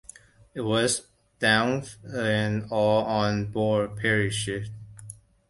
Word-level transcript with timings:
It 0.55 0.61
was 0.61 1.03
downed 1.37 1.93
and 2.11 2.65
all 2.71 3.05
on 3.05 3.51
board 3.51 3.97
perished. 3.97 4.71